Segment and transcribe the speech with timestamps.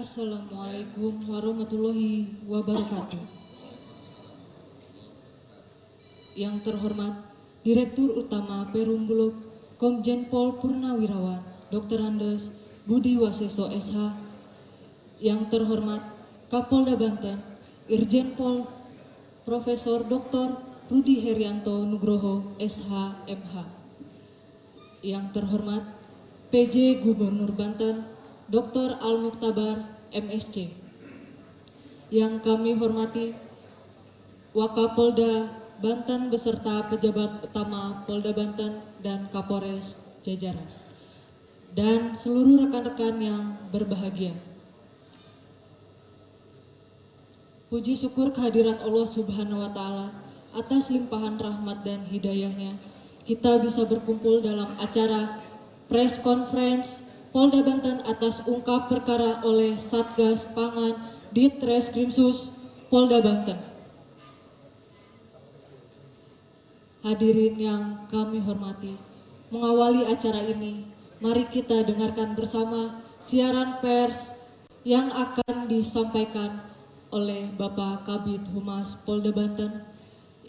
[0.00, 3.20] Assalamualaikum warahmatullahi wabarakatuh.
[6.32, 7.28] Yang terhormat
[7.60, 9.36] Direktur Utama Perum Bulog
[9.76, 12.00] Komjen Pol Purnawirawan Dr.
[12.00, 12.48] Andes
[12.88, 14.16] Budi Waseso SH.
[15.20, 16.00] Yang terhormat
[16.48, 17.44] Kapolda Banten
[17.84, 18.64] Irjen Pol
[19.44, 20.64] Profesor Dr.
[20.88, 23.54] Rudi Herianto Nugroho SH MH.
[25.04, 25.84] Yang terhormat
[26.48, 28.19] PJ Gubernur Banten
[28.50, 28.98] Dr.
[28.98, 30.74] Al Muktabar MSC.
[32.10, 33.30] Yang kami hormati
[34.50, 40.66] Wakapolda Banten beserta pejabat utama Polda Banten dan Kapolres jajaran.
[41.70, 44.34] Dan seluruh rekan-rekan yang berbahagia.
[47.70, 50.10] Puji syukur kehadirat Allah Subhanahu wa taala
[50.50, 52.74] atas limpahan rahmat dan hidayahnya
[53.22, 55.38] kita bisa berkumpul dalam acara
[55.86, 60.98] press conference Polda Banten atas ungkap perkara oleh Satgas Pangan
[61.30, 62.58] Ditreskrimsus
[62.90, 63.54] Polda Banten.
[67.06, 68.98] Hadirin yang kami hormati,
[69.54, 70.90] mengawali acara ini,
[71.22, 74.34] mari kita dengarkan bersama siaran pers
[74.82, 76.66] yang akan disampaikan
[77.14, 79.86] oleh Bapak Kabit Humas Polda Banten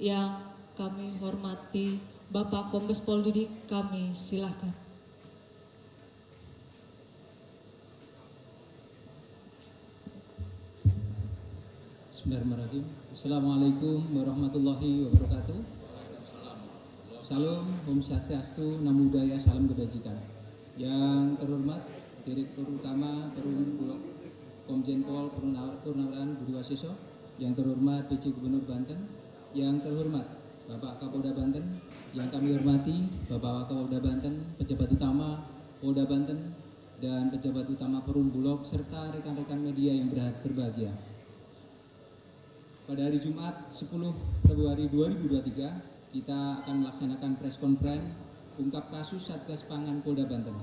[0.02, 2.02] yang kami hormati
[2.34, 4.81] Bapak Kombes Pol Didik, kami silakan.
[12.22, 12.86] Bismillahirrahmanirrahim.
[13.18, 15.58] Assalamualaikum warahmatullahi wabarakatuh.
[17.26, 20.22] Salam, Om Swastiastu, Namo Buddhaya, Salam Kebajikan.
[20.78, 21.82] Yang terhormat
[22.22, 24.06] Direktur Utama Perum Bulog
[24.70, 26.94] Komjen Pol Purnawirawan Budi Waseso,
[27.42, 29.02] yang terhormat PJ Gubernur Banten,
[29.58, 30.30] yang terhormat
[30.70, 31.82] Bapak Kapolda Banten,
[32.14, 35.42] yang kami hormati Bapak Kapolda Banten, pejabat utama
[35.82, 36.54] Polda Banten,
[37.02, 40.94] dan pejabat utama Perum Bulog serta rekan-rekan media yang berbahagia
[42.92, 43.88] pada hari Jumat 10
[44.44, 48.12] Februari 2023 kita akan melaksanakan press conference
[48.60, 50.60] ungkap kasus Satgas Pangan Polda Banten.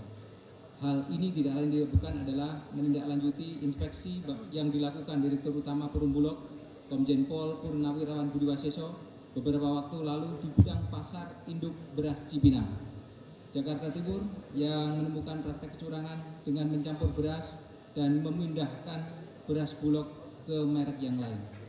[0.84, 4.20] Hal ini tidak lain bukan adalah menindaklanjuti inspeksi
[4.52, 6.36] yang dilakukan Direktur Utama Perum Bulog
[6.92, 8.92] Komjen Pol Purnawirawan Budi Waseso
[9.32, 12.76] beberapa waktu lalu di gudang pasar induk beras Cipinang,
[13.56, 14.20] Jakarta Timur
[14.52, 17.56] yang menemukan praktek kecurangan dengan mencampur beras
[17.96, 19.16] dan memindahkan
[19.48, 20.12] beras Bulog
[20.44, 21.67] ke merek yang lain.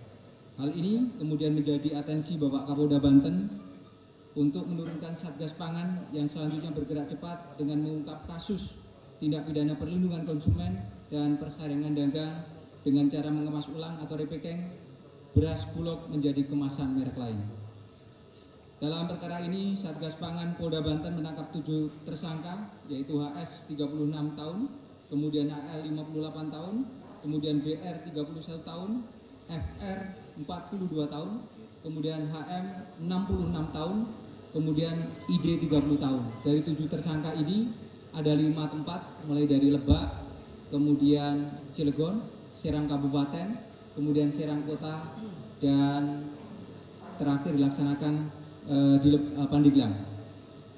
[0.59, 3.47] Hal ini kemudian menjadi atensi Bapak Kapolda Banten
[4.35, 8.75] untuk menurunkan Satgas Pangan yang selanjutnya bergerak cepat dengan mengungkap kasus
[9.23, 12.43] tindak pidana perlindungan konsumen dan persaingan dagang
[12.83, 14.67] dengan cara mengemas ulang atau repacking
[15.31, 17.39] beras bulog menjadi kemasan merek lain.
[18.83, 24.59] Dalam perkara ini, Satgas Pangan Polda Banten menangkap tujuh tersangka, yaitu HS 36 tahun,
[25.07, 26.75] kemudian AL 58 tahun,
[27.23, 28.91] kemudian BR 31 tahun,
[29.47, 29.99] FR
[30.45, 31.31] 42 tahun,
[31.83, 32.65] kemudian HM
[33.03, 33.97] 66 tahun,
[34.55, 34.95] kemudian
[35.27, 36.23] ID 30 tahun.
[36.47, 37.75] Dari tujuh tersangka ini
[38.15, 40.07] ada lima tempat, mulai dari Lebak,
[40.71, 42.23] kemudian Cilegon,
[42.55, 43.59] Serang Kabupaten,
[43.93, 45.11] kemudian Serang Kota,
[45.59, 46.23] dan
[47.19, 48.13] terakhir dilaksanakan
[48.63, 49.93] e, di e, Pandeglang.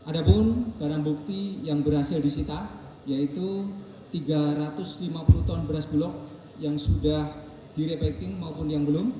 [0.09, 2.65] Adapun barang bukti yang berhasil disita
[3.05, 3.69] yaitu
[4.09, 6.13] 350 ton beras bulog
[6.57, 7.29] yang sudah
[7.77, 9.13] direpacking maupun yang belum,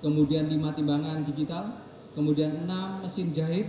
[0.00, 1.78] kemudian 5 timbangan digital,
[2.14, 3.68] kemudian 6 mesin jahit,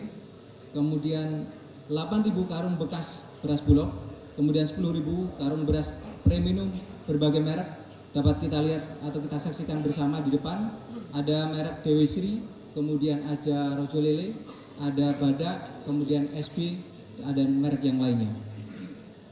[0.74, 1.50] kemudian
[1.90, 3.08] 8.000 karung bekas
[3.42, 3.90] beras bulog,
[4.38, 5.90] kemudian 10.000 karung beras
[6.22, 6.70] premium
[7.10, 7.70] berbagai merek
[8.14, 10.74] dapat kita lihat atau kita saksikan bersama di depan
[11.14, 12.42] ada merek Dewi Sri,
[12.78, 14.38] kemudian ada Rojo Lele,
[14.82, 16.78] ada Badak, kemudian SB,
[17.26, 18.30] ada merek yang lainnya.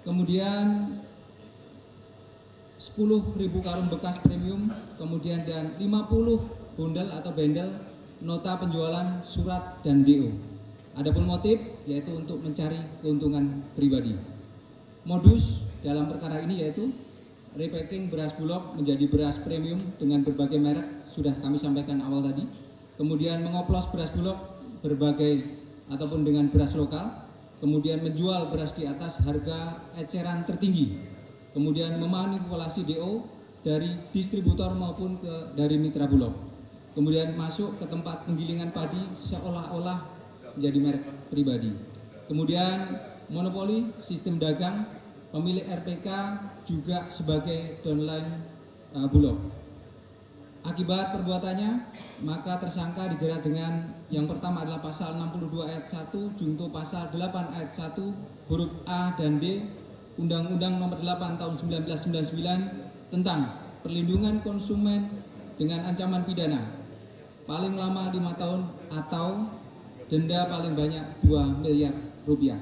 [0.02, 0.98] Kemudian
[2.82, 7.74] 10.000 karung bekas premium, kemudian dan 50 bundel atau bendel
[8.22, 10.30] nota penjualan surat dan DO.
[10.94, 11.58] Adapun motif
[11.90, 14.14] yaitu untuk mencari keuntungan pribadi.
[15.04, 16.94] Modus dalam perkara ini yaitu
[17.58, 22.46] repacking beras bulog menjadi beras premium dengan berbagai merek sudah kami sampaikan awal tadi.
[22.98, 24.38] Kemudian mengoplos beras bulog
[24.86, 25.44] berbagai
[25.90, 27.26] ataupun dengan beras lokal.
[27.58, 31.18] Kemudian menjual beras di atas harga eceran tertinggi
[31.58, 33.26] kemudian memanipulasi DO
[33.66, 36.38] dari distributor maupun ke dari mitra bulog.
[36.98, 40.02] Kemudian masuk ke tempat penggilingan padi seolah-olah
[40.58, 41.70] menjadi merek pribadi.
[42.26, 42.98] Kemudian
[43.30, 44.90] monopoli sistem dagang
[45.30, 46.10] pemilik RPK
[46.66, 48.42] juga sebagai downline
[48.98, 49.38] uh, bulog.
[50.66, 51.86] Akibat perbuatannya,
[52.26, 57.72] maka tersangka dijerat dengan yang pertama adalah pasal 62 ayat 1, junto pasal 8 ayat
[57.78, 57.94] 1,
[58.50, 59.70] huruf A dan D
[60.18, 63.54] Undang-Undang Nomor 8 Tahun 1999 tentang
[63.86, 65.14] perlindungan konsumen
[65.62, 66.77] dengan ancaman pidana
[67.48, 68.62] paling lama 5 tahun
[68.92, 69.48] atau
[70.12, 71.96] denda paling banyak 2 miliar
[72.28, 72.60] rupiah.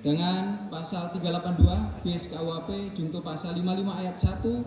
[0.00, 4.64] Dengan pasal 382 BS KUHP junto pasal 55 ayat 1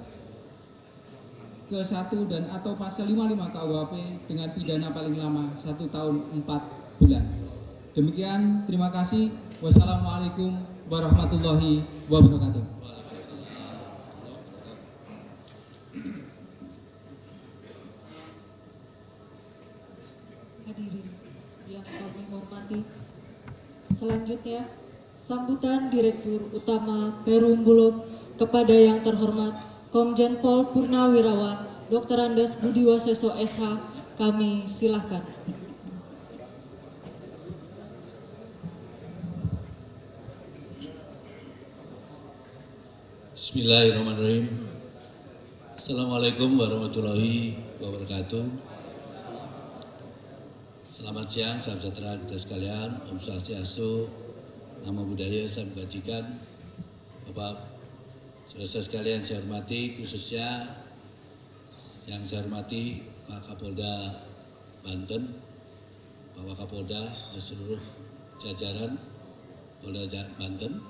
[1.70, 3.94] ke 1 dan atau pasal 55 KUHP
[4.30, 7.26] dengan pidana paling lama 1 tahun 4 bulan.
[7.98, 9.34] Demikian, terima kasih.
[9.66, 12.99] Wassalamualaikum warahmatullahi wabarakatuh.
[24.40, 24.72] Selanjutnya,
[25.20, 28.08] sambutan Direktur Utama Perum Bulog
[28.40, 29.52] kepada yang terhormat
[29.92, 32.24] Komjen Pol Purnawirawan Dr.
[32.24, 33.60] Andes Budi Waseso SH
[34.16, 35.28] kami silahkan.
[43.36, 44.72] Bismillahirrahmanirrahim.
[45.76, 48.70] Assalamualaikum warahmatullahi wabarakatuh.
[51.00, 52.90] Selamat siang, salam sejahtera kita sekalian.
[53.08, 54.12] Om Swastiastu,
[54.84, 56.40] nama budaya saya mengkajikan.
[57.30, 57.62] Bapak,
[58.50, 60.66] saudara sekalian saya hormati, khususnya
[62.10, 64.26] yang saya hormati Pak Kapolda
[64.82, 65.36] Banten,
[66.34, 67.82] Bapak Kapolda dan seluruh
[68.40, 68.98] jajaran
[69.84, 70.08] Polda
[70.40, 70.82] Banten,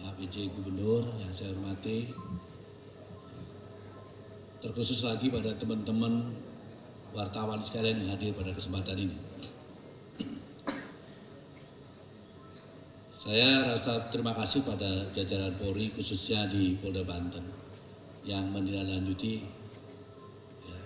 [0.00, 2.14] Pak PJ Gubernur yang saya hormati,
[4.62, 6.32] terkhusus lagi pada teman-teman
[7.12, 9.25] wartawan sekalian yang hadir pada kesempatan ini.
[13.26, 17.42] Saya rasa terima kasih pada jajaran Polri khususnya di Polda Banten
[18.22, 19.42] yang menindaklanjuti
[20.62, 20.80] ya,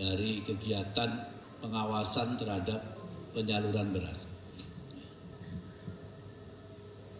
[0.00, 1.12] dari kegiatan
[1.60, 2.80] pengawasan terhadap
[3.36, 4.16] penyaluran beras.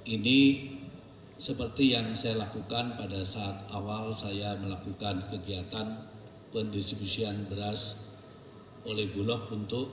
[0.09, 0.41] Ini
[1.37, 6.09] seperti yang saya lakukan pada saat awal saya melakukan kegiatan
[6.57, 8.09] pendistribusian beras
[8.89, 9.93] oleh Bulog untuk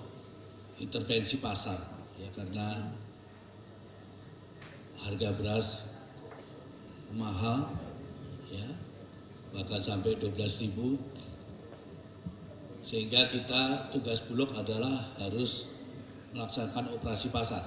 [0.79, 1.83] intervensi pasar
[2.15, 2.87] ya karena
[5.05, 5.67] harga beras
[7.15, 7.73] mahal
[8.51, 8.67] ya
[9.55, 10.75] bahkan sampai 12.000
[12.85, 15.77] sehingga kita tugas Bulog adalah harus
[16.33, 17.61] melaksanakan operasi pasar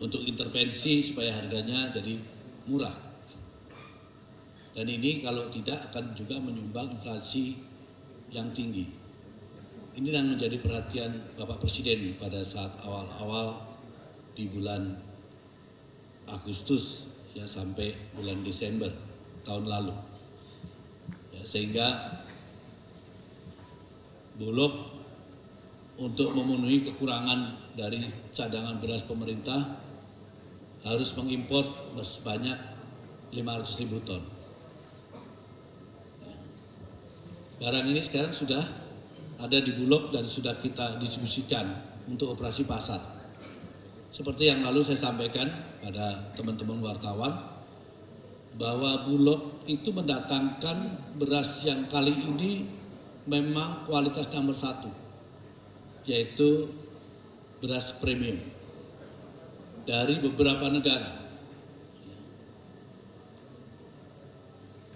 [0.00, 2.16] untuk intervensi supaya harganya jadi
[2.70, 2.94] murah.
[4.70, 7.58] Dan ini kalau tidak akan juga menyumbang inflasi
[8.30, 8.86] yang tinggi.
[9.98, 13.58] Ini yang menjadi perhatian Bapak Presiden pada saat awal-awal
[14.38, 14.94] di bulan
[16.30, 18.90] Agustus ya sampai bulan Desember
[19.42, 19.94] tahun lalu.
[21.34, 21.86] Ya, sehingga
[24.40, 24.72] Bulog
[26.00, 29.84] untuk memenuhi kekurangan dari cadangan beras pemerintah
[30.80, 32.56] harus mengimpor sebanyak
[33.36, 34.24] 500 ribu ton.
[36.24, 36.36] Ya.
[37.60, 38.64] Barang ini sekarang sudah
[39.36, 41.68] ada di Bulog dan sudah kita distribusikan
[42.08, 43.19] untuk operasi pasar.
[44.10, 45.46] Seperti yang lalu saya sampaikan
[45.78, 47.46] pada teman-teman wartawan
[48.58, 52.66] bahwa Bulog itu mendatangkan beras yang kali ini
[53.30, 54.90] memang kualitas nomor satu,
[56.02, 56.66] yaitu
[57.62, 58.42] beras premium
[59.86, 61.22] dari beberapa negara.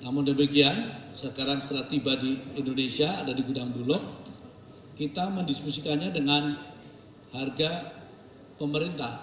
[0.03, 4.03] Namun demikian, sekarang setelah tiba di Indonesia ada di gudang Bulog,
[4.99, 6.59] kita mendiskusikannya dengan
[7.33, 8.04] harga
[8.65, 9.21] pemerintah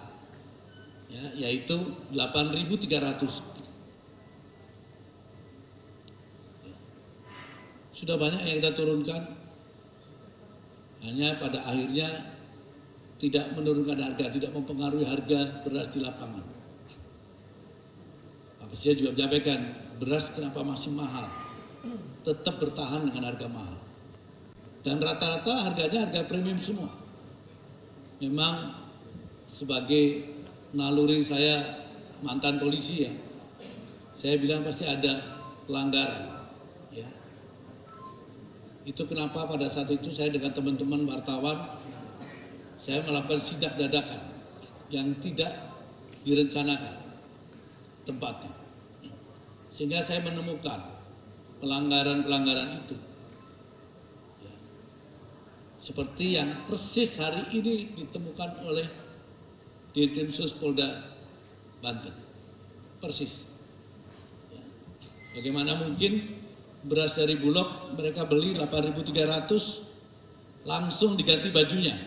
[1.10, 1.78] ya, yaitu
[2.14, 3.52] 8.300
[7.98, 9.22] sudah banyak yang kita turunkan
[11.02, 12.38] hanya pada akhirnya
[13.22, 16.42] tidak menurunkan harga, tidak mempengaruhi harga beras di lapangan.
[18.58, 19.60] Pak Presiden juga menyampaikan
[20.02, 21.30] beras kenapa masih mahal,
[22.26, 23.78] tetap bertahan dengan harga mahal.
[24.82, 26.90] Dan rata-rata harganya harga premium semua.
[28.18, 28.74] Memang
[29.52, 30.32] sebagai
[30.72, 31.84] naluri saya
[32.24, 33.12] mantan polisi ya,
[34.16, 35.20] saya bilang pasti ada
[35.68, 36.48] pelanggaran.
[36.96, 37.10] Ya.
[38.88, 41.78] Itu kenapa pada saat itu saya dengan teman-teman wartawan,
[42.82, 44.32] saya melakukan sidak dadakan
[44.90, 45.54] yang tidak
[46.26, 46.98] direncanakan
[48.06, 48.54] tempatnya.
[49.74, 51.02] Sehingga saya menemukan
[51.62, 52.98] pelanggaran-pelanggaran itu.
[54.42, 54.54] Ya.
[55.82, 59.01] Seperti yang persis hari ini ditemukan oleh
[59.92, 61.04] di Krimsus Polda
[61.84, 62.14] Banten.
[63.02, 63.44] Persis.
[64.54, 64.62] Ya.
[65.36, 66.40] Bagaimana mungkin
[66.86, 67.68] beras dari Bulog
[67.98, 71.98] mereka beli 8.300 langsung diganti bajunya.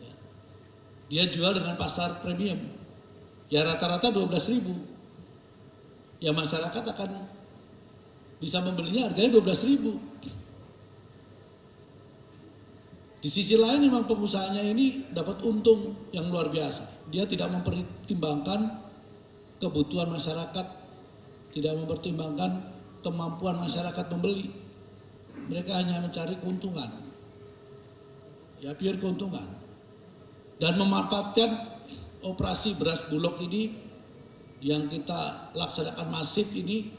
[0.00, 0.12] Ya.
[1.10, 2.58] Dia jual dengan pasar premium.
[3.52, 6.24] Ya rata-rata 12.000.
[6.24, 7.10] Ya masyarakat akan
[8.40, 10.00] bisa membelinya harganya 12 ribu.
[13.24, 17.08] Di sisi lain memang pengusahanya ini dapat untung yang luar biasa.
[17.08, 18.68] Dia tidak mempertimbangkan
[19.56, 20.66] kebutuhan masyarakat,
[21.56, 22.60] tidak mempertimbangkan
[23.00, 24.52] kemampuan masyarakat membeli.
[25.48, 27.00] Mereka hanya mencari keuntungan.
[28.60, 29.56] Ya, biar keuntungan.
[30.60, 31.80] Dan memanfaatkan
[32.28, 33.72] operasi beras bulog ini
[34.60, 36.92] yang kita laksanakan masif ini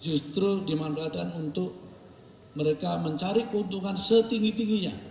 [0.00, 1.76] justru dimanfaatkan untuk
[2.56, 5.07] mereka mencari keuntungan setinggi-tingginya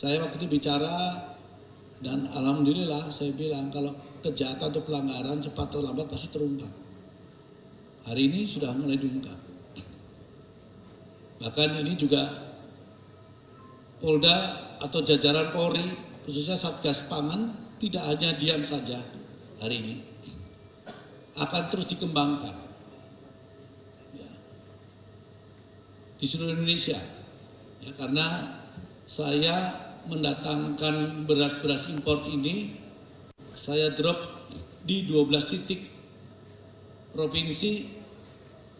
[0.00, 1.28] Saya waktu itu bicara
[2.00, 3.92] dan alhamdulillah saya bilang kalau
[4.24, 6.72] kejahatan atau pelanggaran cepat atau lambat pasti terungkap.
[8.08, 9.36] Hari ini sudah mulai diungkap.
[11.44, 12.32] Bahkan ini juga
[14.00, 14.36] Polda
[14.80, 15.84] atau jajaran Polri
[16.24, 19.04] khususnya Satgas Pangan tidak hanya diam saja
[19.60, 19.96] hari ini
[21.36, 22.56] akan terus dikembangkan
[24.16, 24.30] ya.
[26.16, 26.96] di seluruh Indonesia
[27.84, 28.56] ya karena
[29.04, 32.76] saya mendatangkan beras-beras impor ini
[33.58, 34.16] saya drop
[34.86, 35.92] di 12 titik
[37.12, 38.00] provinsi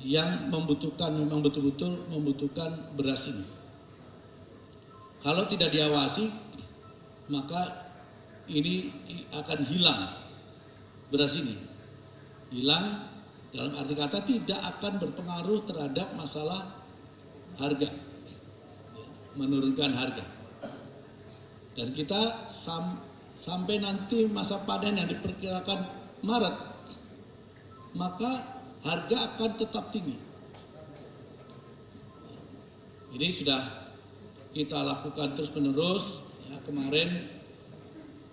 [0.00, 3.44] yang membutuhkan memang betul-betul membutuhkan beras ini.
[5.20, 6.32] Kalau tidak diawasi
[7.28, 7.92] maka
[8.48, 8.88] ini
[9.28, 10.00] akan hilang
[11.12, 11.60] beras ini.
[12.50, 13.06] Hilang
[13.52, 16.80] dalam arti kata tidak akan berpengaruh terhadap masalah
[17.60, 17.92] harga.
[19.36, 20.39] Menurunkan harga.
[21.80, 23.00] Dan kita sam,
[23.40, 25.88] sampai nanti masa panen yang diperkirakan
[26.20, 26.56] Maret,
[27.96, 30.20] maka harga akan tetap tinggi.
[33.16, 33.88] Ini sudah
[34.52, 36.20] kita lakukan terus menerus.
[36.52, 37.32] Ya, kemarin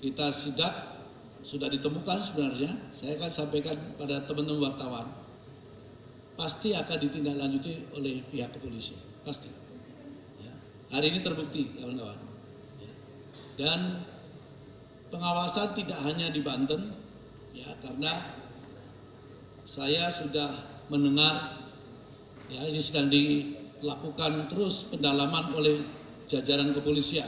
[0.04, 1.00] kita sidak
[1.40, 2.76] sudah ditemukan sebenarnya.
[3.00, 5.08] Saya akan sampaikan pada teman-teman wartawan.
[6.36, 9.00] Pasti akan ditindaklanjuti oleh pihak kepolisian.
[9.24, 9.48] Pasti.
[10.44, 10.52] Ya.
[10.92, 12.27] Hari ini terbukti, kawan-kawan
[13.58, 14.06] dan
[15.10, 16.94] pengawasan tidak hanya di Banten
[17.58, 18.14] ya karena
[19.66, 21.68] saya sudah mendengar
[22.48, 25.84] ya ini sedang dilakukan terus pendalaman oleh
[26.30, 27.28] jajaran kepolisian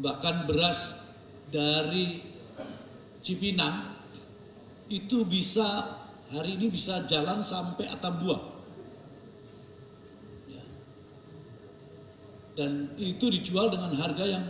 [0.00, 0.96] bahkan beras
[1.52, 2.24] dari
[3.20, 4.00] Cipinang
[4.88, 6.00] itu bisa
[6.32, 8.38] hari ini bisa jalan sampai Atambua
[10.48, 10.64] ya.
[12.56, 14.44] dan itu dijual dengan harga yang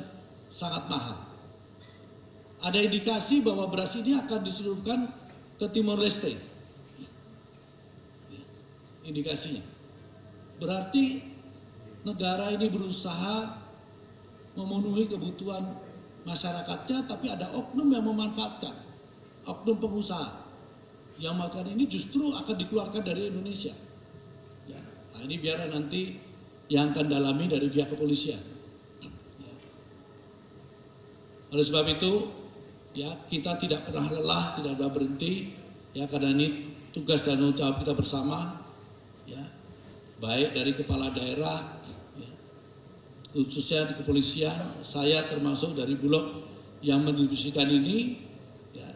[0.51, 1.19] sangat mahal.
[2.61, 5.09] Ada indikasi bahwa beras ini akan diseluruhkan
[5.57, 6.37] ke Timor Leste.
[9.01, 9.65] Indikasinya.
[10.61, 11.25] Berarti
[12.05, 13.57] negara ini berusaha
[14.53, 15.73] memenuhi kebutuhan
[16.29, 18.77] masyarakatnya, tapi ada oknum yang memanfaatkan.
[19.49, 20.45] Oknum pengusaha
[21.17, 23.73] yang makan ini justru akan dikeluarkan dari Indonesia.
[24.69, 24.81] Ya.
[25.17, 26.21] Nah ini biar nanti
[26.69, 28.60] yang akan dalami dari pihak kepolisian.
[31.51, 32.31] Oleh sebab itu,
[32.95, 35.51] ya kita tidak pernah lelah, tidak pernah berhenti,
[35.91, 36.47] ya karena ini
[36.95, 38.63] tugas dan tanggung jawab kita bersama,
[39.27, 39.43] ya
[40.23, 41.59] baik dari kepala daerah,
[42.15, 42.31] ya,
[43.35, 46.47] khususnya di kepolisian, saya termasuk dari Bulog
[46.87, 48.23] yang mendistribusikan ini,
[48.71, 48.87] ya,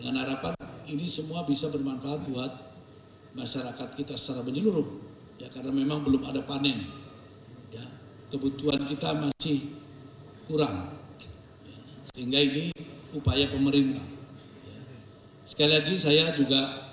[0.00, 0.56] dengan harapan
[0.88, 2.52] ini semua bisa bermanfaat buat
[3.36, 4.88] masyarakat kita secara menyeluruh,
[5.36, 6.88] ya karena memang belum ada panen,
[7.68, 7.84] ya
[8.32, 9.68] kebutuhan kita masih
[10.48, 10.96] kurang
[12.20, 12.68] sehingga ini
[13.16, 14.04] upaya pemerintah.
[15.48, 16.92] Sekali lagi saya juga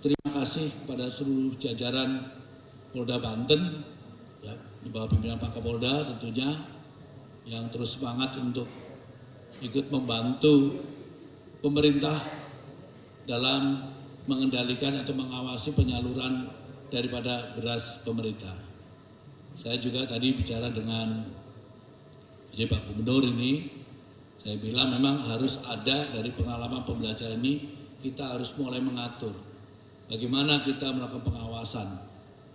[0.00, 2.32] terima kasih pada seluruh jajaran
[2.96, 3.84] Polda Banten,
[4.40, 6.48] ya, di bawah pimpinan Pak Kapolda tentunya,
[7.44, 8.64] yang terus semangat untuk
[9.60, 10.80] ikut membantu
[11.60, 12.24] pemerintah
[13.28, 13.92] dalam
[14.24, 16.48] mengendalikan atau mengawasi penyaluran
[16.88, 18.56] daripada beras pemerintah.
[19.60, 21.20] Saya juga tadi bicara dengan
[22.56, 23.83] Pak Gubernur ini
[24.44, 27.72] saya bilang memang harus ada dari pengalaman pembelajaran ini
[28.04, 29.32] kita harus mulai mengatur
[30.08, 31.88] bagaimana kita melakukan pengawasan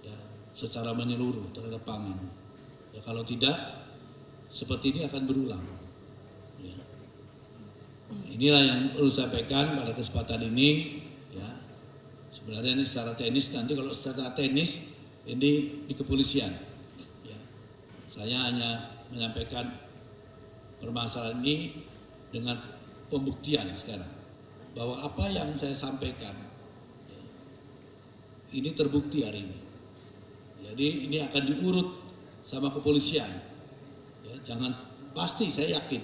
[0.06, 0.18] ya,
[0.54, 2.18] secara menyeluruh terhadap pangan.
[2.94, 3.58] Ya, kalau tidak
[4.50, 5.66] seperti ini akan berulang.
[6.62, 6.78] Ya.
[8.34, 11.02] Inilah yang perlu saya sampaikan pada kesempatan ini.
[11.34, 11.50] Ya.
[12.34, 14.90] Sebenarnya ini secara teknis nanti kalau secara teknis
[15.30, 16.50] ini di kepolisian.
[17.26, 17.40] Ya.
[18.10, 19.89] Saya hanya menyampaikan
[20.80, 21.84] permasalahan ini
[22.34, 22.60] dengan
[23.12, 24.10] pembuktian sekarang
[24.74, 26.36] bahwa apa yang saya sampaikan
[28.50, 29.58] ini terbukti hari ini.
[30.66, 31.90] Jadi ini akan diurut
[32.42, 33.30] sama kepolisian.
[34.26, 34.74] Ya, jangan
[35.14, 36.02] pasti saya yakin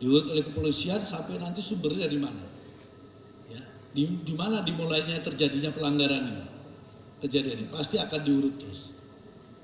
[0.00, 2.44] diurut oleh kepolisian sampai nanti sumbernya dari mana.
[3.52, 3.60] Ya,
[3.92, 6.44] di, di mana dimulainya terjadinya pelanggaran ini
[7.24, 8.92] kejadian ini pasti akan diurut terus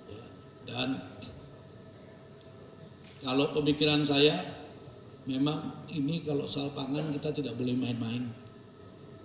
[0.09, 0.25] Ya,
[0.65, 1.10] dan
[3.21, 4.41] kalau pemikiran saya
[5.29, 8.25] memang ini kalau soal pangan kita tidak boleh main-main.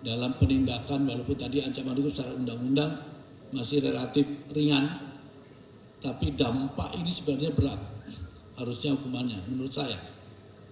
[0.06, 2.94] Dalam penindakan walaupun tadi ancaman hukum secara undang-undang
[3.50, 4.86] masih relatif ringan
[5.98, 7.82] tapi dampak ini sebenarnya berat
[8.62, 9.98] harusnya hukumannya menurut saya.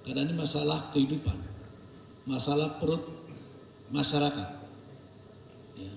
[0.06, 1.54] Karena ini masalah kehidupan
[2.24, 3.04] masalah perut
[3.92, 4.50] masyarakat.
[5.76, 5.94] Ya.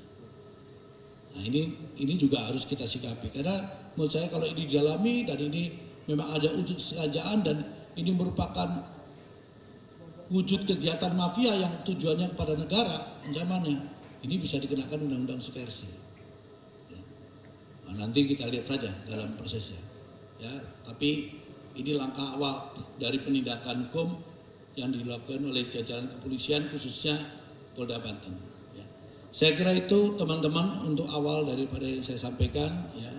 [1.37, 3.31] nah ini ini juga harus kita sikapi.
[3.31, 3.63] Karena
[3.95, 7.57] menurut saya kalau ini didalami dan ini memang ada unsur kesengajaan dan
[7.99, 8.67] ini merupakan
[10.31, 12.97] wujud kegiatan mafia yang tujuannya kepada negara
[13.27, 13.79] ancamannya.
[14.27, 15.87] Ini bisa dikenakan undang-undang subversi.
[16.91, 17.01] Ya.
[17.87, 19.79] Nah, nanti kita lihat saja dalam prosesnya.
[20.37, 20.53] Ya
[20.85, 21.33] tapi
[21.77, 24.21] ini langkah awal dari penindakan hukum
[24.77, 27.17] yang dilakukan oleh jajaran kepolisian khususnya
[27.73, 28.37] Polda Banten.
[28.77, 28.85] Ya.
[29.33, 33.16] saya kira itu teman-teman untuk awal daripada yang saya sampaikan ya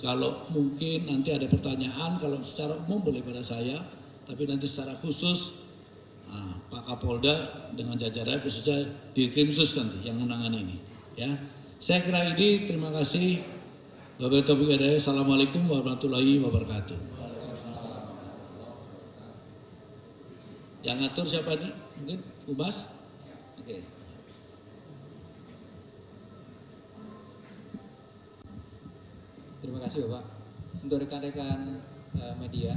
[0.00, 3.80] kalau mungkin nanti ada pertanyaan kalau secara umum boleh pada saya
[4.28, 5.66] tapi nanti secara khusus
[6.28, 8.86] nah, Pak Kapolda dengan jajaran khususnya
[9.16, 10.76] di Krimsus nanti yang menangani ini
[11.18, 11.30] ya.
[11.80, 13.40] Saya kira ini terima kasih.
[14.20, 16.98] Bapak Taufiq Hidayat Assalamualaikum warahmatullahi wabarakatuh.
[20.84, 22.76] Yang ngatur siapa nih mungkin Umas
[23.60, 23.99] oke
[29.60, 30.24] Terima kasih Bapak.
[30.80, 31.84] Untuk rekan-rekan
[32.16, 32.72] eh, media,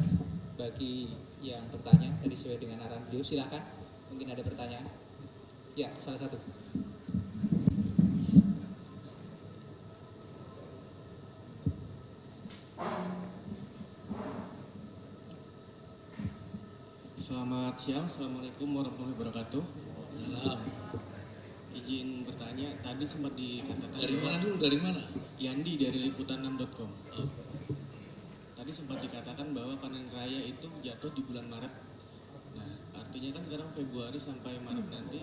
[0.59, 3.63] bagi yang bertanya tadi sesuai dengan arahan beliau, silakan.
[4.11, 4.91] Mungkin ada pertanyaan.
[5.79, 6.35] Ya, salah satu.
[17.23, 19.63] Selamat siang, Assalamualaikum warahmatullahi wabarakatuh.
[20.19, 20.59] Salam.
[21.71, 26.87] Izin bertanya, tadi sempat dikatakan dari mana dulu dari mana Yandi dari liputan6.com.
[27.19, 27.27] Oh,
[28.55, 31.73] Tadi sempat dikatakan bahwa panen raya itu jatuh di bulan Maret.
[32.55, 35.19] Nah, artinya kan sekarang Februari sampai Maret nanti,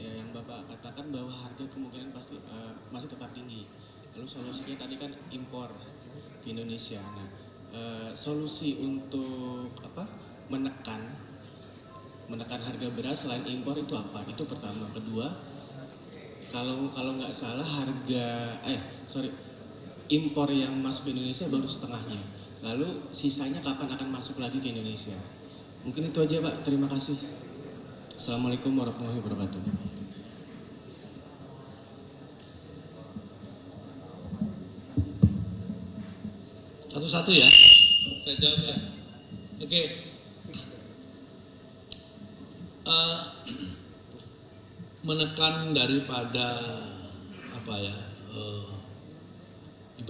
[0.00, 3.68] ya yang Bapak katakan bahwa harga kemungkinan pasti eh, masih tetap tinggi.
[4.16, 5.68] Lalu solusinya tadi kan impor
[6.40, 7.04] ke Indonesia.
[7.04, 7.28] Nah,
[7.76, 10.08] eh, solusi untuk apa?
[10.48, 11.04] Menekan
[12.32, 14.24] menekan harga beras selain impor itu apa?
[14.24, 14.88] Itu pertama.
[14.96, 15.36] Kedua,
[16.48, 19.49] kalau kalau nggak salah harga eh sorry
[20.10, 22.20] impor yang masuk ke Indonesia baru setengahnya.
[22.60, 25.16] Lalu sisanya kapan akan masuk lagi ke Indonesia?
[25.86, 26.66] Mungkin itu aja Pak.
[26.66, 27.16] Terima kasih.
[28.18, 29.60] Assalamualaikum warahmatullahi wabarakatuh.
[36.90, 37.48] Satu-satu ya.
[38.26, 38.76] Saya jawab ya.
[39.62, 39.82] Oke.
[42.90, 43.18] Eh,
[45.06, 46.48] menekan daripada
[47.54, 47.96] apa ya
[48.34, 48.79] eh,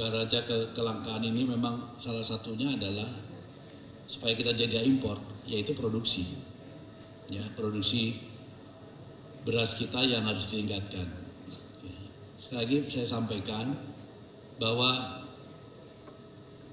[0.01, 3.05] ibaratnya ke kelangkaan ini memang salah satunya adalah
[4.09, 6.41] supaya kita jadi impor yaitu produksi
[7.29, 8.17] ya produksi
[9.45, 11.05] beras kita yang harus ditingkatkan
[11.85, 11.97] Ya.
[12.41, 13.77] sekali lagi saya sampaikan
[14.57, 15.21] bahwa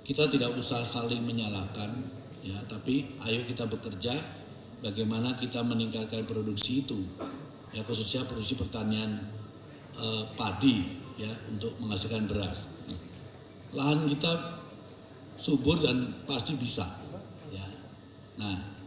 [0.07, 2.07] kita tidak usah saling menyalahkan
[2.43, 4.15] ya tapi ayo kita bekerja
[4.79, 7.03] bagaimana kita meningkatkan produksi itu
[7.75, 9.19] ya khususnya produksi pertanian
[9.99, 12.76] eh, padi ya untuk menghasilkan beras
[13.77, 14.57] lahan kita
[15.37, 16.89] subur dan pasti bisa.
[17.53, 17.69] Ya.
[18.41, 18.77] Nah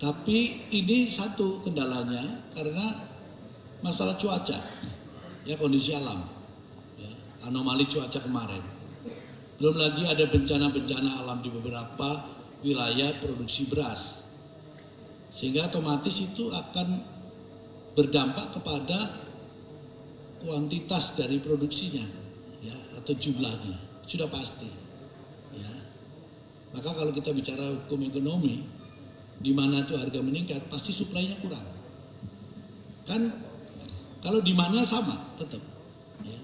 [0.00, 2.98] tapi ini satu kendalanya karena
[3.84, 4.58] masalah cuaca.
[5.44, 6.24] Ya kondisi alam.
[6.96, 7.12] Ya,
[7.44, 8.64] anomali cuaca kemarin.
[9.60, 12.32] Belum lagi ada bencana-bencana alam di beberapa
[12.64, 14.24] wilayah produksi beras.
[15.36, 17.04] Sehingga otomatis itu akan
[17.92, 19.20] berdampak kepada
[20.40, 22.08] kuantitas dari produksinya.
[22.08, 22.19] ya
[23.00, 23.76] atau jumlahnya.
[24.04, 24.68] Sudah pasti.
[25.56, 25.70] Ya.
[26.76, 28.68] Maka kalau kita bicara hukum ekonomi
[29.40, 31.64] di mana tuh harga meningkat pasti suplainya kurang.
[33.08, 33.32] Kan
[34.20, 35.64] kalau di mana sama tetap
[36.22, 36.40] ya.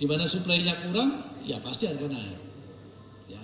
[0.00, 2.40] Di mana suplainya kurang, ya pasti harga naik.
[3.28, 3.42] Ya.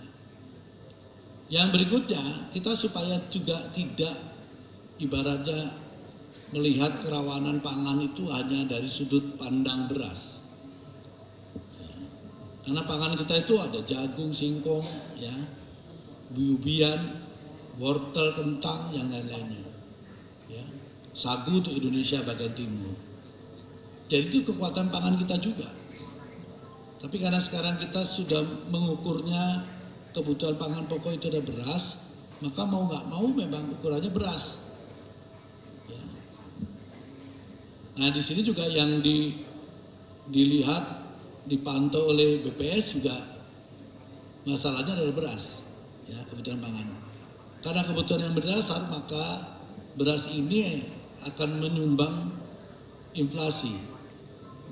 [1.52, 4.16] Yang berikutnya, kita supaya juga tidak
[4.96, 5.76] ibaratnya
[6.52, 10.41] melihat kerawanan pangan itu hanya dari sudut pandang beras.
[12.62, 14.87] Karena pangan kita itu ada jagung, singkong,
[15.18, 15.35] ya,
[16.31, 17.27] ubi-ubian,
[17.75, 19.66] wortel, kentang, yang lain-lainnya.
[20.46, 20.62] Ya.
[21.11, 22.94] Sagu untuk Indonesia bagian timur.
[24.07, 25.68] Jadi itu kekuatan pangan kita juga.
[27.03, 29.66] Tapi karena sekarang kita sudah mengukurnya
[30.14, 31.98] kebutuhan pangan pokok itu ada beras,
[32.38, 34.62] maka mau nggak mau memang ukurannya beras.
[35.90, 36.03] Ya.
[37.98, 39.42] Nah di sini juga yang di,
[40.31, 41.01] dilihat
[41.46, 43.16] dipantau oleh BPS juga
[44.46, 45.62] masalahnya adalah beras,
[46.07, 46.87] ya kebutuhan pangan.
[47.62, 49.55] Karena kebutuhan yang berdasar maka
[49.94, 50.87] beras ini
[51.22, 52.35] akan menyumbang
[53.14, 53.78] inflasi,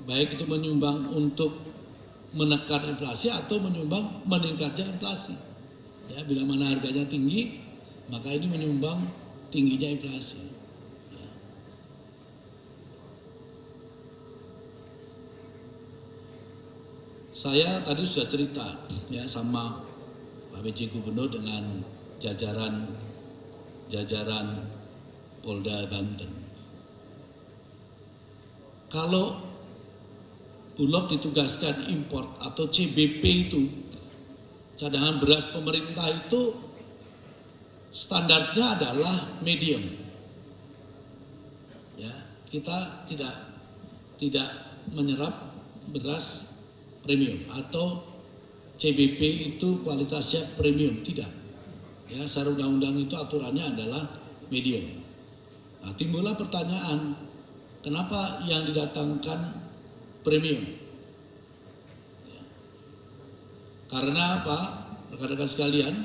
[0.03, 1.55] baik itu menyumbang untuk
[2.31, 5.35] menekan inflasi atau menyumbang meningkatnya inflasi.
[6.11, 7.63] Ya, bila mana harganya tinggi,
[8.11, 9.07] maka ini menyumbang
[9.51, 10.51] tingginya inflasi.
[17.41, 18.67] Saya tadi sudah cerita
[19.09, 19.81] ya sama
[20.53, 21.81] Pak PJ Gubernur dengan
[22.21, 22.85] jajaran
[23.89, 24.69] jajaran
[25.41, 26.29] Polda Banten.
[28.93, 29.41] Kalau
[30.77, 33.73] Bulog ditugaskan import atau CBP itu
[34.77, 36.53] cadangan beras pemerintah itu
[37.89, 39.97] standarnya adalah medium.
[41.97, 42.13] Ya,
[42.53, 43.33] kita tidak
[44.21, 45.57] tidak menyerap
[45.89, 46.50] beras
[47.01, 48.11] premium atau
[48.81, 51.29] CBP itu kualitasnya premium tidak.
[52.09, 54.03] Ya, secara undang-undang itu aturannya adalah
[54.49, 54.99] medium.
[55.85, 57.13] Nah, timbullah pertanyaan,
[57.85, 59.39] kenapa yang didatangkan
[60.25, 60.81] premium?
[62.25, 62.41] Ya.
[63.89, 64.59] Karena apa?
[65.13, 65.95] Rekan-rekan sekalian,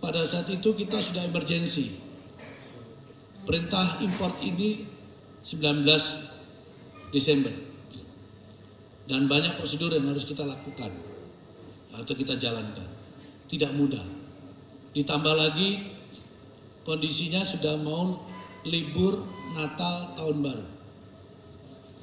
[0.00, 2.00] pada saat itu kita sudah emergensi.
[3.44, 4.88] Perintah import ini
[5.44, 5.84] 19
[7.12, 7.73] Desember.
[9.04, 10.88] Dan banyak prosedur yang harus kita lakukan
[11.92, 12.88] atau kita jalankan.
[13.46, 14.02] Tidak mudah.
[14.96, 15.92] Ditambah lagi
[16.86, 18.24] kondisinya sudah mau
[18.64, 20.66] libur Natal tahun baru.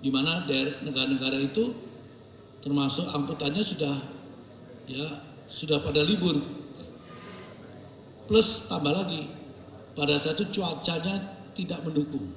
[0.02, 0.46] Di mana
[0.82, 1.74] negara-negara itu
[2.62, 3.96] termasuk angkutannya sudah
[4.86, 6.38] ya sudah pada libur.
[8.30, 9.28] Plus tambah lagi
[9.98, 11.20] pada saat itu cuacanya
[11.58, 12.32] tidak mendukung.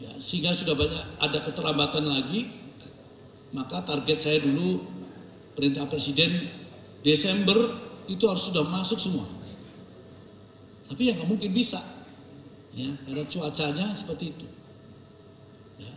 [0.00, 2.48] Ya, sehingga sudah banyak ada keterlambatan lagi,
[3.52, 4.80] maka target saya dulu
[5.52, 6.48] perintah presiden
[7.04, 7.76] Desember
[8.08, 9.28] itu harus sudah masuk semua.
[10.88, 11.84] Tapi ya nggak mungkin bisa,
[12.72, 14.48] ya karena cuacanya seperti itu.
[15.76, 15.92] Ya.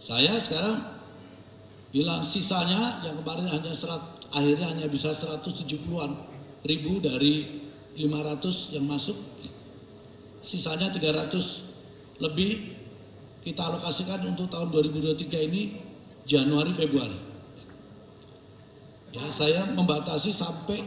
[0.00, 0.80] Saya sekarang
[1.92, 4.00] bilang sisanya yang kemarin hanya serat,
[4.32, 6.16] akhirnya hanya bisa 170-an
[6.64, 7.64] ribu dari
[8.00, 9.16] 500 yang masuk,
[10.40, 11.68] sisanya 300
[12.18, 12.77] lebih
[13.42, 15.62] kita alokasikan untuk tahun 2023 ini
[16.28, 17.18] Januari Februari.
[19.08, 20.84] Ya, saya membatasi sampai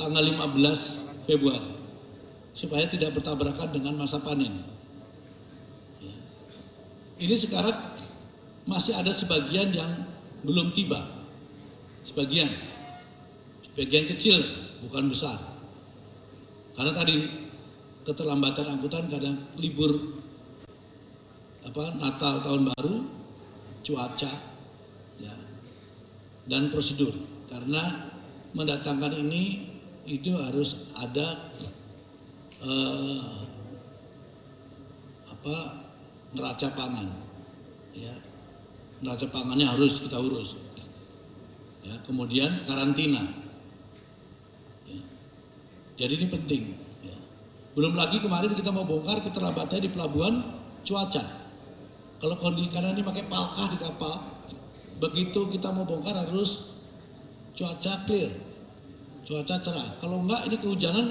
[0.00, 1.76] tanggal 15 Februari
[2.56, 4.64] supaya tidak bertabrakan dengan masa panen.
[6.00, 6.16] Ya.
[7.20, 7.76] Ini sekarang
[8.64, 10.08] masih ada sebagian yang
[10.40, 11.04] belum tiba,
[12.08, 12.48] sebagian,
[13.68, 14.40] sebagian kecil
[14.88, 15.36] bukan besar.
[16.72, 17.16] Karena tadi
[18.08, 20.24] keterlambatan angkutan kadang libur
[21.66, 22.94] apa Natal tahun baru
[23.82, 24.32] cuaca
[25.18, 25.34] ya
[26.46, 27.10] dan prosedur
[27.50, 28.14] karena
[28.54, 29.74] mendatangkan ini
[30.06, 31.50] itu harus ada
[32.62, 33.38] eh,
[35.26, 35.56] apa
[36.30, 37.08] neraca pangan
[37.90, 38.14] ya
[39.02, 40.54] neraca pangannya harus kita urus
[41.82, 43.26] ya kemudian karantina
[44.86, 45.02] ya.
[45.98, 46.62] jadi ini penting
[47.02, 47.18] ya.
[47.74, 50.46] belum lagi kemarin kita mau bongkar keterlambatan di pelabuhan
[50.86, 51.45] cuaca
[52.16, 54.16] kalau kondisi karena ini pakai palkah di kapal,
[54.96, 56.80] begitu kita mau bongkar harus
[57.52, 58.32] cuaca clear,
[59.28, 60.00] cuaca cerah.
[60.00, 61.06] Kalau enggak ini kehujanan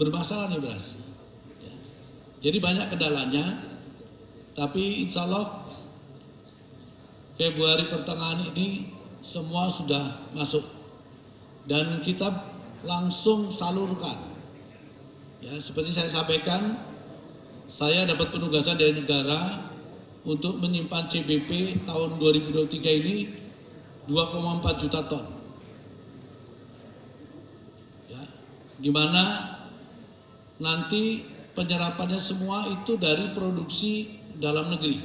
[0.00, 0.96] bermasalah nih beras.
[1.60, 1.72] Ya.
[2.48, 3.44] Jadi banyak kendalanya,
[4.56, 5.68] tapi insya Allah
[7.36, 8.88] Februari pertengahan ini
[9.20, 10.64] semua sudah masuk
[11.68, 12.32] dan kita
[12.80, 14.32] langsung salurkan.
[15.44, 16.80] Ya, seperti saya sampaikan,
[17.68, 19.75] saya dapat penugasan dari negara
[20.26, 23.16] untuk menyimpan CBP tahun 2023 ini
[24.10, 25.24] 2,4 juta ton.
[28.10, 28.22] Ya,
[28.82, 29.54] di mana
[30.58, 31.22] nanti
[31.54, 34.98] penyerapannya semua itu dari produksi dalam negeri.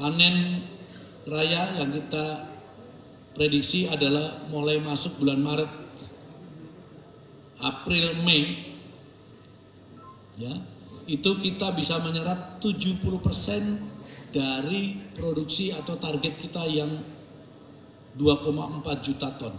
[0.00, 0.64] Panen
[1.28, 2.48] raya yang kita
[3.36, 5.72] prediksi adalah mulai masuk bulan Maret,
[7.60, 8.72] April, Mei,
[10.40, 10.77] ya
[11.08, 13.00] itu kita bisa menyerap 70%
[14.28, 17.00] dari produksi atau target kita yang
[18.20, 19.56] 2,4 juta ton.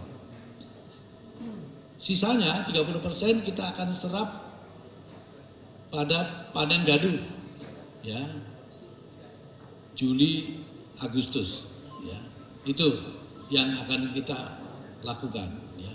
[1.98, 4.30] Sisanya 30% kita akan serap
[5.90, 7.18] pada panen gadu
[8.06, 8.46] ya.
[9.98, 10.62] Juli
[11.02, 11.66] Agustus
[12.06, 12.16] ya.
[12.62, 12.94] Itu
[13.50, 14.38] yang akan kita
[15.02, 15.94] lakukan ya.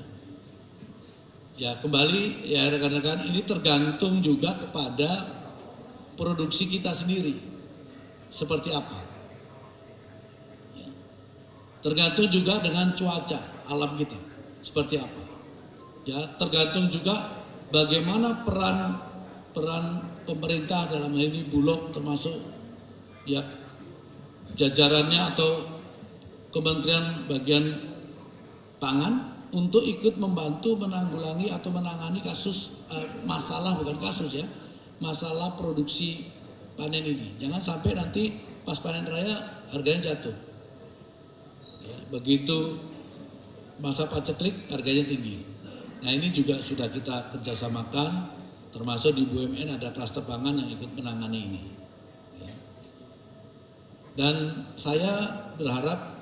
[1.55, 5.44] Ya kembali ya rekan-rekan ini tergantung juga kepada
[6.15, 7.39] produksi kita sendiri
[8.32, 8.99] seperti apa.
[10.75, 10.89] Ya.
[11.84, 14.17] Tergantung juga dengan cuaca alam kita
[14.65, 15.23] seperti apa.
[16.06, 18.99] Ya tergantung juga bagaimana peran
[19.56, 19.86] peran
[20.28, 22.36] pemerintah dalam hal ini Bulog termasuk
[23.23, 23.41] ya
[24.56, 25.51] jajarannya atau
[26.54, 27.65] kementerian bagian
[28.78, 34.45] pangan untuk ikut membantu menanggulangi atau menangani kasus eh, masalah bukan kasus ya
[34.99, 36.31] masalah produksi
[36.75, 38.23] panen ini jangan sampai nanti
[38.63, 40.36] pas panen raya harganya jatuh
[41.84, 42.79] ya, begitu
[43.79, 45.43] masa paceklik harganya tinggi
[46.03, 48.31] nah ini juga sudah kita kerjasamakan
[48.71, 51.63] termasuk di BUMN ada klaster pangan yang ikut menangani ini
[52.36, 52.51] Ya.
[54.19, 56.19] dan saya berharap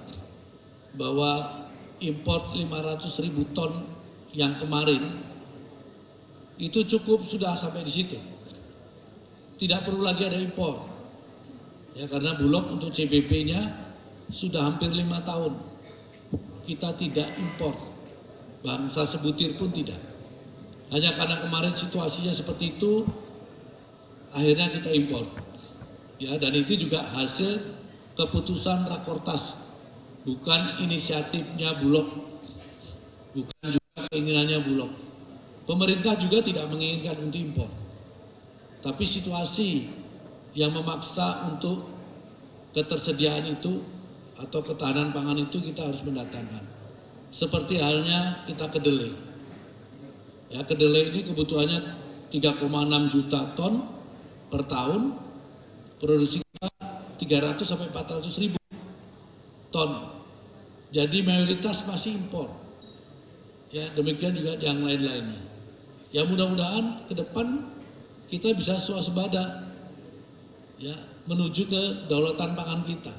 [0.94, 1.66] bahwa
[1.98, 3.88] import 500 ribu ton
[4.34, 5.24] yang kemarin
[6.62, 8.18] itu cukup sudah sampai di situ.
[9.64, 10.92] Tidak perlu lagi ada impor.
[11.96, 13.64] Ya karena Bulog untuk CBP-nya
[14.28, 15.56] sudah hampir lima tahun
[16.68, 17.72] kita tidak impor.
[18.60, 20.04] Bangsa sebutir pun tidak.
[20.92, 23.08] Hanya karena kemarin situasinya seperti itu
[24.36, 25.32] akhirnya kita impor.
[26.20, 27.64] Ya dan itu juga hasil
[28.20, 29.64] keputusan Rakortas
[30.28, 32.12] bukan inisiatifnya Bulog,
[33.32, 34.92] bukan juga keinginannya Bulog.
[35.64, 37.72] Pemerintah juga tidak menginginkan untuk impor,
[38.84, 39.88] tapi situasi
[40.54, 41.88] yang memaksa untuk
[42.76, 43.80] ketersediaan itu
[44.36, 46.68] atau ketahanan pangan itu kita harus mendatangkan.
[47.32, 49.16] Seperti halnya kita kedelai.
[50.52, 51.80] Ya, kedelai ini kebutuhannya
[52.30, 53.90] 3,6 juta ton
[54.52, 55.18] per tahun,
[55.98, 56.70] produksi kita
[57.18, 58.60] 300 sampai 400 ribu
[59.74, 60.14] ton.
[60.94, 62.54] Jadi mayoritas masih impor.
[63.74, 65.42] Ya, demikian juga yang lain-lainnya.
[66.14, 67.74] Ya mudah-mudahan ke depan
[68.34, 69.70] kita bisa swasembada
[70.82, 70.98] ya
[71.30, 73.14] menuju ke daulatan pangan kita.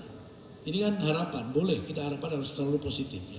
[0.66, 3.38] Ini kan harapan, boleh kita harapan harus selalu positif ya.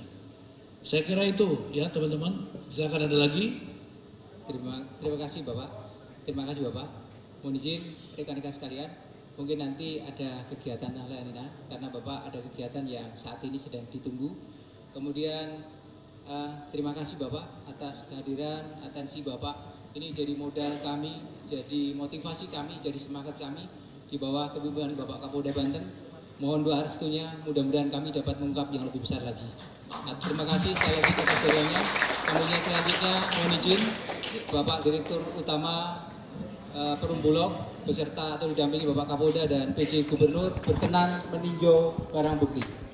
[0.87, 2.47] Saya kira itu ya teman-teman.
[2.71, 3.59] Silakan ada lagi.
[4.47, 5.69] Terima, terima kasih Bapak.
[6.23, 6.87] Terima kasih Bapak.
[7.43, 7.81] Mohon izin
[8.15, 8.89] rekan-rekan sekalian,
[9.35, 14.31] mungkin nanti ada kegiatan yang karena Bapak ada kegiatan yang saat ini sedang ditunggu.
[14.95, 15.59] Kemudian
[16.23, 19.74] eh, terima kasih Bapak atas kehadiran, atensi Bapak.
[19.95, 23.63] Ini jadi modal kami, jadi motivasi kami, jadi semangat kami
[24.11, 25.87] di bawah kepemimpinan Bapak Kapolda Banten.
[26.35, 29.47] Mohon doa restunya, mudah-mudahan kami dapat mengungkap yang lebih besar lagi.
[29.87, 31.81] Nah, terima kasih sekali lagi kehadirannya.
[32.27, 33.81] Kemudian selanjutnya mohon izin
[34.51, 35.73] Bapak Direktur Utama
[36.75, 37.51] eh, Perum Bulog
[37.87, 42.84] beserta atau didampingi Bapak Kapolda dan PJ Gubernur berkenan meninjau barang bukti.